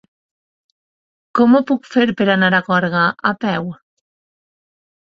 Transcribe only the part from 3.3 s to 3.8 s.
a peu?